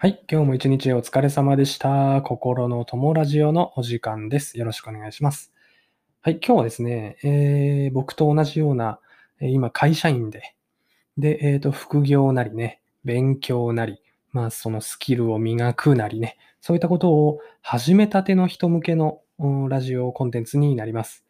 [0.00, 2.22] はい、今日も一日お疲れ様でした。
[2.22, 4.56] 心の友ラジオのお時間です。
[4.56, 5.52] よろしくお願いします。
[6.20, 9.00] はい、今日はですね、えー僕と同じような、
[9.40, 10.54] 今会社員で、
[11.16, 19.22] で、えっ、と、副業なりね、勉強なり、まあ、そのスキルを磨くなりね、そういったことを始めたての人向けの
[19.68, 21.24] ラジオコンテンツになります。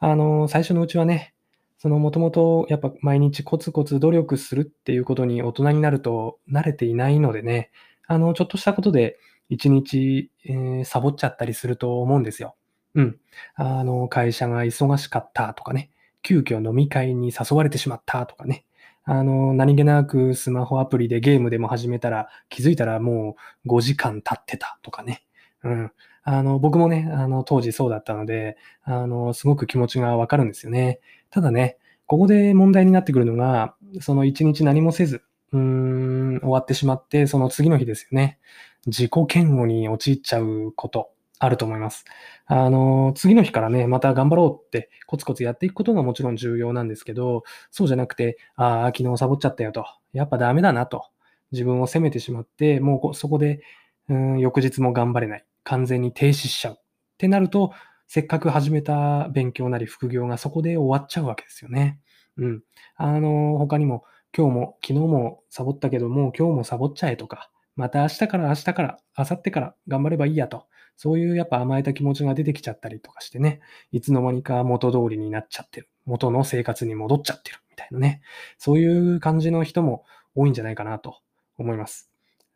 [0.00, 1.34] あの、最初のうちはね、
[1.78, 7.70] そのもともとやっぱ毎日コツコツ努力するっていうことに大人になると慣れていないのでね、
[8.06, 12.56] あの、ちょっとしたことで一日、えーサボっちゃったりすると思うんですよ。
[12.94, 13.18] うん。
[13.54, 15.90] あの、会社が忙しかったとかね、
[16.22, 18.64] 急遽飲み会に誘われてしまったとかね、
[19.04, 25.22] あの、何気なくスマホアプリでゲームでも始めたら気づいたらもう5時間経ってたとかね。
[25.64, 25.92] うん。
[26.24, 31.00] あの、僕もね、あの、当時そうだったので、あの、すごく気持ちがわかるんですよね。
[31.30, 38.38] ただね、ここで問題になってくるのが、その一日何もせず、うーん、終わってしまって、その次の日ですよね。
[38.86, 42.04] 自己嫌悪に陥っちゃうこと、あると思います。
[42.46, 49.84] あの、次の日からね、また頑張ろうって、コツコツやっていくことがもちろん重要なんですけど、そうじゃなくて、ああ、昨日サボっちゃったよと。
[50.12, 51.06] やっぱダメだなと。
[51.52, 53.60] 自分を責めてしまって、もうそこで、
[54.08, 55.44] うん、翌日も頑張れない。
[55.64, 56.74] 完全に停止しちゃう。
[56.74, 56.76] っ
[57.18, 57.72] てなると、
[58.08, 61.98] せっかく始めた勉強なり副業がそこで終わっちゃうわけですよね。
[62.36, 62.62] うん。
[62.96, 70.66] あの、他にも、今日も、昨日もサボったけど、もう今日もサボっちゃえとか、また明日から明日から、明後日から頑張ればいいやと。
[70.96, 75.88] そういうやっぱ甘えた気持ちが出てきちゃったりとかしてね、いつの間にか元通りになっちゃってる。
[76.06, 78.22] 元の生活に戻っちゃってるみたいなね。
[78.56, 81.18] そういう感じの人も多いんじゃないかなと
[81.58, 82.10] 思います。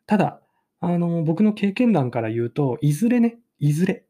[0.07, 0.41] ただ、
[0.79, 4.05] あの、僕の経験談から言うと、いずれね、いずれ、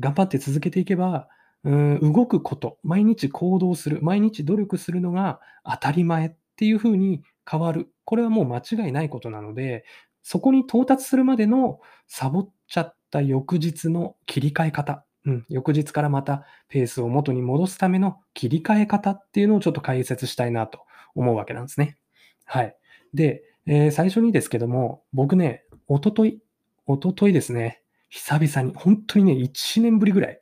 [0.00, 1.28] 頑張って続けていけば、
[1.64, 7.88] うん、動くこと、毎日行動する、毎日努力するのが当たり前っていう風に変わる。
[8.04, 9.84] これはもう間違いないことなので、
[10.22, 20.84] そこに到達するまでのサボっちゃった翌日の切り替え方、うん、翌日からまたペースを元に戻すための切り替え方っていうのをちょっと解説したいなと
[21.16, 21.98] 思うわけなんですね。
[22.44, 22.76] はい。
[23.12, 26.40] で、えー最初にですけども、僕ね、おととい、
[26.86, 30.40] おとといですね、久々に、本当にね、1年ぶりぐらい、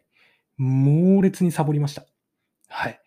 [0.58, 2.04] 猛烈にサボりました。
[2.68, 3.00] はい。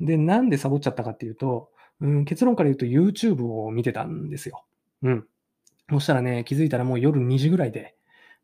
[0.00, 4.64] で、なんでサボっちゃったかっていうと、うん、結論から言うと YouTube を見てたんですよ。
[5.02, 5.26] うん。
[5.90, 7.96] そしたらね、気づいたらもう夜2時ぐらいで、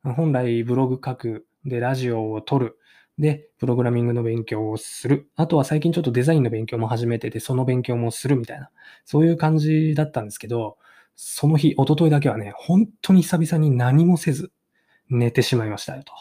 [0.03, 2.79] 本来ブログ書く、で、ラジオを撮る、
[3.19, 5.31] で、プログラミングの勉強をする。
[5.37, 8.71] あとは最近ちょっとデザインの勉強も始めてて、その勉強もするみたいな、
[9.05, 10.79] そういう感じだったんですけど、
[11.15, 14.53] その日、一昨日だけはね、本当に久々に何もせず
[15.09, 16.13] 寝てしまいましたよと。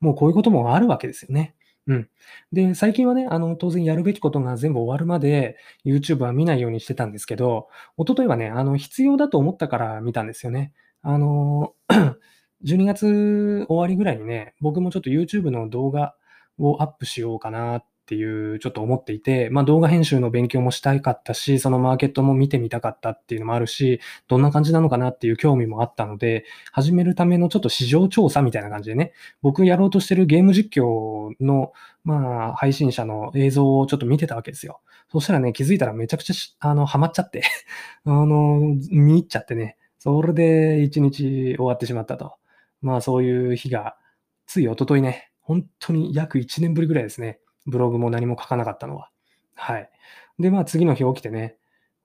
[0.00, 1.54] もうこういうこともあるわけですよね。
[1.88, 2.08] うん。
[2.52, 5.56] で、最近はね、あの、当然やるべきことが全部終わるまで
[5.86, 10.72] YouTube は見ないようにしてたんですけど、一昨日はね、あの、必要だと思ったから見たんですよね。
[11.02, 11.74] あの、
[12.62, 16.14] 12月終わりぐらいにね、僕もちょっと YouTube の動画
[16.58, 34.80] をアップしようかなっっていう、ちょっと思っていて、まあ動画編集の勉強もしたかったし、そのマーケットも見てみたかったっていうのもあるし、どんな感じなのかなっていう興味もあったので、始めるためのちょっと市場調査みたいな感じでね、僕やろうとしてるゲーム実況の、まあ、配信者の映像をちょっと見てたわけですよ。
[35.12, 37.42] そしたらね、気づいたらめちゃくちゃ、あの、ハマっちゃって、
[38.06, 38.58] あの、
[38.90, 42.36] 見入っちゃってね、それで一日終わってしまったと。
[42.80, 43.98] まあ、そういう日が、
[44.46, 47.40] つい一昨日ね、本当に約1年ぶりぐらいですね。
[47.68, 49.10] ブログも何も書かなかったのは。
[49.54, 49.90] はい。
[50.38, 51.56] で、まあ、次の日起きてね、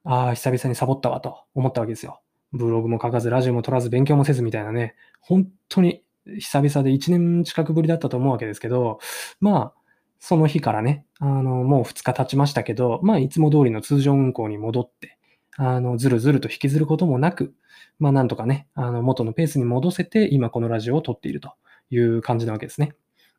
[0.03, 2.21] ああ、久々にサボったわと思ったわけですよ。
[2.51, 8.99] ブログも書かず、ラジオも撮らず、勉強もせずみたいなね、本当に久々で1年近くぶりだったと思うわけですけど、
[9.39, 9.73] まあ、
[10.19, 15.17] その日からね、あの、もう2日経ちましたけど、まあ、いつも通りの通常運行に戻って、
[15.57, 17.53] あの、ずるずると引きずることもなく、
[17.99, 21.53] まあ、なんとかね、あの、元のペースに戻せて、今このラジオを撮っていると
[21.89, 22.93] いう感じなわけですね。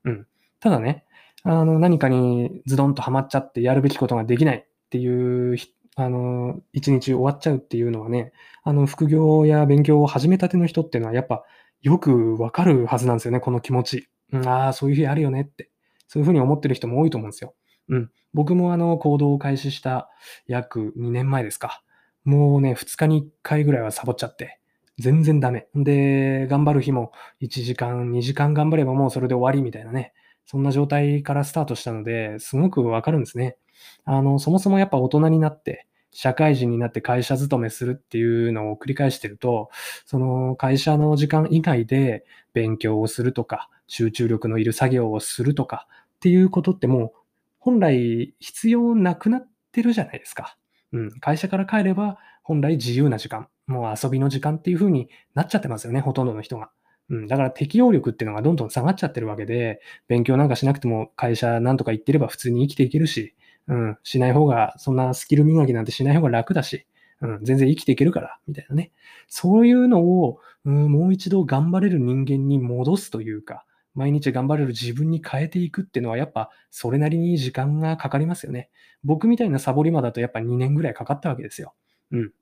[0.04, 0.26] うん。
[0.60, 1.04] ただね、
[1.44, 5.56] あの、何かにズドンとハマっちゃってやるべきことができないっていう、
[5.96, 8.32] あの、一日終わっちゃうっていうのはね、
[8.62, 11.44] あの、副業や勉強を始めたての人っていうのはやっぱ
[11.82, 14.08] よくわかるはずなんですよね、この気持ち。
[14.46, 15.70] ああ、そういう日あるよねって。
[16.08, 17.54] そういうふうに思ってる人も多いと思うんですよ。
[17.88, 18.10] うん。
[18.32, 20.08] 僕もあの、行動を開始した
[20.46, 21.82] 約2年前ですか。
[22.24, 24.58] もうね、2日に1回ぐらいはサボっちゃって、
[24.98, 25.68] 全然ダメ。
[25.74, 27.12] で、頑張る日も
[27.42, 30.14] 1時間、2時間頑張ればもうそれで終わりみたいなね。
[30.46, 33.56] そんな状態からスタートしたので、すごくわかるんですね。
[34.04, 39.70] あの、そもそもやっぱ大人になって、社会人になって会社勤めするっていうのを繰り返してると、
[40.06, 47.12] その会社の時間以外で勉強をするとか、集中力のいる作業をするとかっていうことってもう
[47.58, 50.56] 本来必要なくなってるじゃないですか。
[50.92, 51.10] うん。
[51.20, 53.48] 会社から帰れば本来自由な時間。
[53.66, 56.70] もう遊びの時間っていう風になっちゃってますよね、ほとんどの人が。
[57.10, 63.34] うん、だから適応力っていうのがどんどん下がっちゃってるわけで、勉強なんかしなくても会社なんとか行ってれば普通に生きていけるし、
[63.68, 66.86] うん、しない方が、そんなスキル磨きなんてしない方が楽だし、
[67.20, 68.92] うん、全然生きていけるから、みたいなね。
[69.28, 73.64] そういうのを、うん、もう一度頑張れる人間に戻すというか、
[73.94, 78.68] 毎日頑張れる自分に変えていくっていうのはやっぱそれなりに時間がかかりますよね。
[79.04, 81.74] 僕みたいなサボり魔だとやっぱ2年ぐらいかかったわけですよ。
[82.10, 82.32] うん。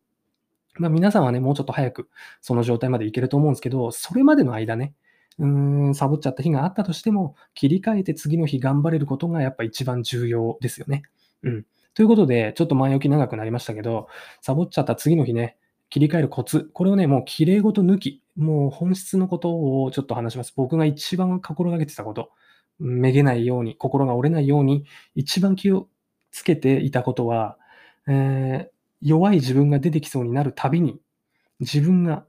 [0.75, 2.09] まあ皆さんはね、もうちょっと早く
[2.41, 4.95] その状態までいけると思うんですけど、それまでの間ね、
[5.39, 11.03] うーん、サボっちゃった日があったとしても、切り替えて次の日頑張れることがやっぱ一番重要ですよね。
[11.43, 11.67] うん。
[11.95, 14.09] ということで、ちょっと前置き長くなりましたけど、
[14.41, 15.57] サボっちゃった次の日ね、
[15.91, 16.71] 切り替えるコツ。
[16.73, 18.23] これをね、もう綺麗事抜き。
[18.35, 20.55] もう本質のことをちょっと話します。
[20.57, 22.31] 僕が一番心がけてたこと。
[22.79, 25.89] めげないように、心が折れないように、一番気を
[26.31, 27.59] つけていたことは、
[28.09, 28.72] えー、
[29.03, 31.01] 弱い自分が出てきそうになるたびに、
[31.61, 32.25] 自分が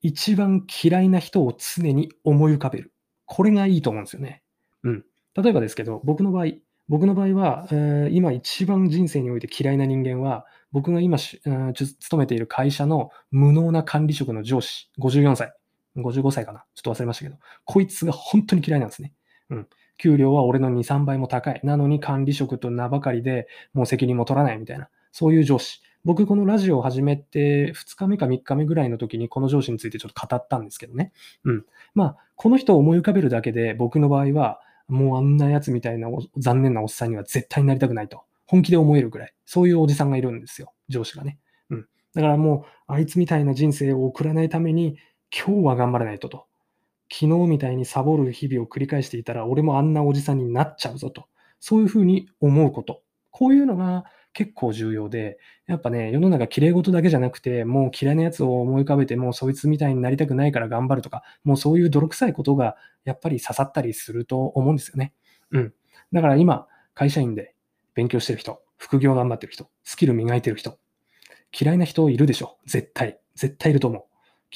[0.00, 2.92] 一番嫌いな人を常に思い浮かべる。
[3.26, 4.42] これがいいと思うんですよね。
[4.82, 5.04] うん。
[5.34, 6.52] 例えばですけど、僕の場合、
[6.88, 15.54] 僕の場合は、えー、今一番人生において嫌いな人間は、僕が今、えー、勤めている会社の無能な管理職の上司、54歳、
[15.96, 19.14] 55歳かな、ちょっと忘れましたけど、こいつが本当に嫌いなんですね。
[19.50, 19.68] うん。
[19.96, 21.60] 給料は俺の2、3倍も高い。
[21.64, 25.80] なのに管理職と名ばかりでもう責任も取らないみたいな、そういう上司。
[26.04, 31.12] 僕、このラジオを始めて2日目か3日目ぐらいの時にこの上司についてちょっと語ったんですけどね。
[31.44, 31.64] うん。
[31.94, 38.22] まあ、この人を思い浮かべるだけで僕の場合は、もうあんなやつみたいな残念なおっさんには絶対になりたくないと。
[38.46, 39.34] 本気で思えるぐらい。
[39.46, 40.74] そういうおじさんがいるんですよ。
[40.88, 41.38] 上司がね。
[41.70, 41.88] うん。
[42.14, 44.98] だからもう、あいつみたいな人生を送らないために、
[45.34, 46.46] 今日は頑張らないとと。
[47.10, 51.28] 昨日みたいにサボる日々を繰り返していたら、俺もあんなおじさんになっちゃうぞと。
[51.60, 53.02] そういうふうに思うこと。
[53.30, 54.04] こういうのが
[54.34, 65.14] 結構重要で、やっぱね、世の中綺麗事だけじゃなくて、もう嫌いなやつを思い浮かべて、もうそいつみたいになりたくないから頑張るとか、もうそういう泥臭いことがやっぱり刺さったりすると思うんですよね。
[65.52, 65.74] うん。
[66.12, 67.54] だから今、会社員で
[67.94, 70.78] 勉強してる人、副業頑張ってる人、スキル磨いてる人、
[71.58, 72.58] 嫌いな人いるでしょ？
[72.66, 73.20] 絶対。
[73.36, 74.04] 絶対いると思う。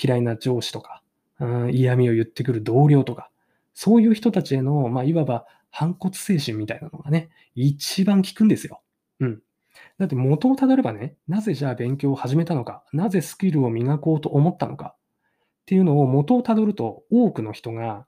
[0.00, 1.02] 嫌いな上司とか、
[1.40, 3.31] うん、嫌味を言ってくる同僚とか、
[3.74, 8.81] そういう人たちへの、まあ、いわば反骨精神みたいなのがね、一番効くんですよ。
[9.20, 9.42] うん。
[9.98, 14.96] だって元をたどればね、なぜじゃあ勉強を始めたのか、なぜスキルを磨こうと思ったのかっ
[15.66, 18.06] ていうのを元をたどると、多くの人が、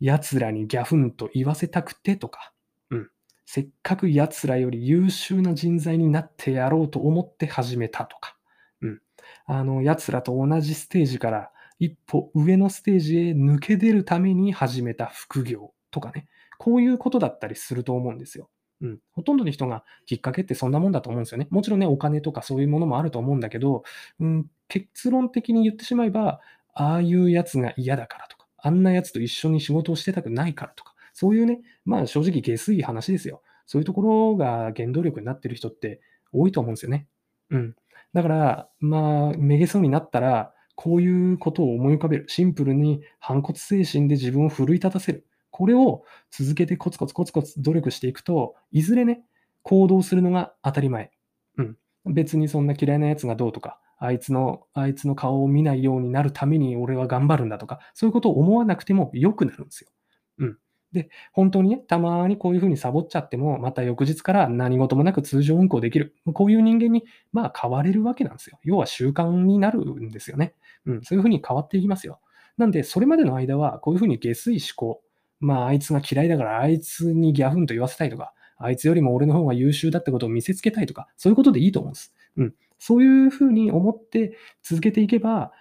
[0.00, 2.52] 奴らにギャフンと言わせたくてとか、
[2.90, 3.08] うん、
[3.46, 8.36] せっかく奴らより優秀な人材になってやろうと思って始めたとか、
[8.80, 9.00] うん、
[9.46, 16.26] あの、奴らと同じステージから一歩上のステージへ抜け出るために始めた副業とかね、
[16.58, 18.50] こういうことだったりすると思うんですよ。
[18.82, 21.46] うん、ほとんどの人がきっかけってそんなもんだと思うんですよね。
[21.50, 23.84] もちろんね、お金とかそういうものもあると思うんだけど、
[24.20, 26.40] うん、結論的に言ってしまえば、
[26.74, 33.42] ああいうやつが嫌だからとか、あんなやつと一緒に仕事をしてたくないからとか、そういうね、まあ正直下水話ですよ。
[33.66, 36.00] そういうところが原動力になってる人って
[36.32, 37.06] 多いと思うんですよね。
[37.50, 37.76] うん。
[38.12, 42.24] だから、まあ、めげそうになったら、こういうことを思い浮かべる。
[42.28, 45.26] シンプルに反骨精神で自分を奮い立たせる。
[45.52, 49.22] これを続けてコツコツコツコツ努力していくと、いずれね、
[49.62, 51.12] 行動するのが当たり前。
[51.58, 51.76] うん。
[52.06, 59.90] 別にそんな嫌いな奴がどうとか、あいつの、あいつの顔を見ないようになるために俺は頑張るんだとか、そういうことを思わなくても良くなるんですよ。
[60.38, 60.58] うん。
[60.92, 66.16] で、本当にね、たまにこういうふうにサボっちゃっても、また翌日から何事もなく通常運行できる。
[66.32, 68.58] こういう人間に、まあ変われるわけなんですよ。
[68.64, 70.54] 要は習慣になるんですよね。
[70.86, 71.02] うん。
[71.02, 72.20] そういうふうに変わっていきますよ。
[72.58, 75.02] なんで、それまでの間は、こういうふうに下水思考、
[75.42, 82.14] まあ、あいつが嫌いだから、あいつにギャフンと言わせたいとか、あいつよりも俺の方が優秀だってことを見せつけたいとか、そういうことでいいと思うんです。
[82.36, 82.54] うん。
[82.78, 85.52] そういうふうに思って続けていけば、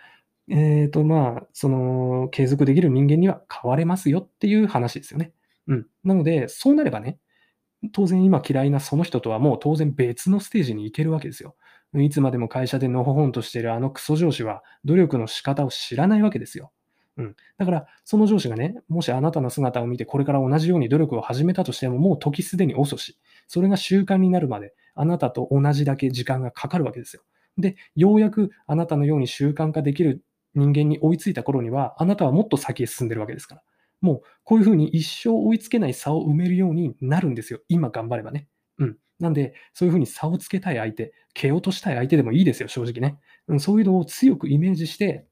[0.50, 5.34] えっ、ー、と、まあ、その、継続できる人間には変われますよっていう話ですよね。
[5.68, 5.88] うん。
[6.04, 7.18] なので、そうなればね、
[7.92, 11.56] 当然今嫌いなその人とはもう当然別のステージに行けるわけですよ。
[11.96, 16.72] いつまでも会社でのほほんとしているあのクソ上司は努力の仕方を知らないわけですよ。
[17.18, 17.36] うん。
[17.58, 27.24] だから、その上司がね、もしあなたの姿を見て、これから同じように努力を始めたとしても、もう時すでに遅し、それが習慣になるまで、あなたと同じだけ時間がかかるわけですよ。
[27.58, 30.24] で、ようやくあなたのように習慣化できる
[30.56, 33.64] 人間に追いついた頃には、あなたはもっと先へ進んでるわけですから。
[34.02, 37.60] もう、こういうふうに一生追いつけない差を埋めるようになるんですよ。
[37.68, 38.48] 今頑張ればね。
[38.80, 38.98] うん。
[39.20, 43.20] なんで、そういうふうに差をつけたい相手、蹴落としたい相手でもいいですよ、正直ね。
[43.48, 45.28] うん、そういうのを強くイメージして、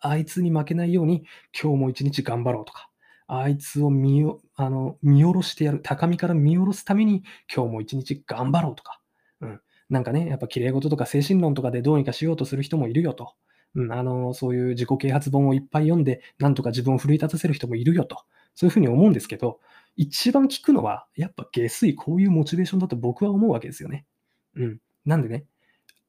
[0.00, 1.24] あいつに負けないように
[1.60, 2.90] 今日も一日頑張ろうとか、
[3.26, 4.24] あいつを見
[4.56, 7.22] あの見下ろしてやる、高みから見下ろすために
[7.54, 9.00] 今日も一日頑張ろうとか、
[9.40, 13.34] うん、なんかね、やっぱ綺麗事とか精神論とかでどうにかしようとする人もいるよと。
[13.74, 18.24] うん、あの、そういう自己啓発本をいっぱい読んで、なんとか自分を奮い立たせる人もいるよと。
[18.54, 19.60] そういうふうに思うんですけど、
[19.96, 24.06] 一番聞くのは、やっぱ下水、こういうモチベーションだと僕は思うわけですよね。
[24.56, 24.78] うん。
[25.04, 25.44] なんでね、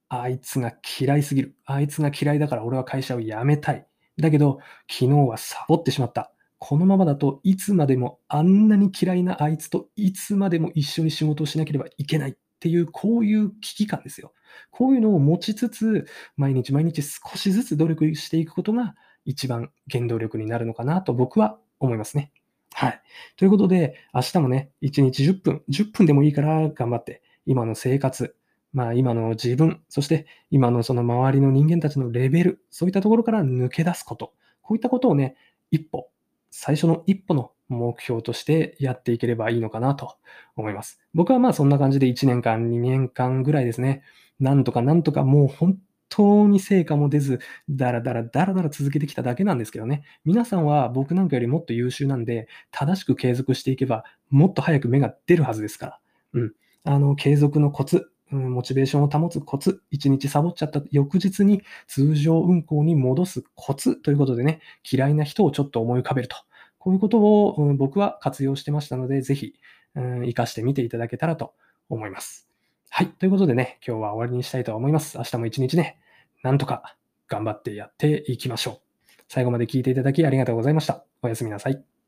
[0.09, 1.55] あいつが嫌いすぎる。
[1.65, 3.87] あいつが嫌いだから俺は会社を辞めたい。
[4.17, 6.33] だけど、昨日はサボってしまった。
[6.57, 14.33] このままだといつまでもあんなに嫌いなあいつといつまでも一緒に仕事をしなければいけないっていう、こういう危機感ですよ。
[14.71, 22.31] こういうのを持ちつつ、毎日毎日少しずつ努力していくことが一番原動力になるのかなと僕は思いますね。
[22.73, 23.01] はい。
[23.37, 28.35] ということで、明日もね、1日10分、10分でもいいから頑張って、今の生活、
[28.73, 35.35] まあ今の自分、そして今のその周りの人間たちのレベル、そういったところから抜け出すこと、こういったことをね、
[35.71, 36.09] 一歩、
[36.51, 40.17] 最初の一歩の目標としてやっていければいいのかなと
[40.55, 40.99] 思います。
[41.13, 44.03] 僕はまあそんな感じで1年間、2年間ぐらいですね、
[44.39, 45.77] なんとかなんとかもう本
[46.09, 50.03] 当に成果も出ず、だらだらだらだら続けてきただけなんですけどね。
[50.25, 55.99] 皆さんは僕なんかよりもっと優秀なんで、正しく継続していけば、もっと早く芽が出るはずですから。
[56.33, 56.53] うん。
[56.83, 66.35] あの、継続のコツ、うん、モチベーションを保つコツ、1日サボっちゃった翌日に通常運行に戻すコツということでね、嫌いな人をちょっと思い浮かべると。
[66.77, 69.53] こういうことを、うん、僕は活用してましたので、ぜひ、
[69.95, 71.53] うん、活かしてみていただけたらと
[71.89, 72.47] 思います。
[72.89, 73.07] はい。
[73.07, 75.17] ということでね、今日は終わりにしたいと思います。
[75.17, 75.99] 明日も一日ね、
[76.43, 76.95] なんとか
[77.27, 78.89] 頑張ってやっていきましょう。
[79.27, 81.05] 最後まで聞いていただきありがとうございました。
[81.21, 81.98] おやすみなさい。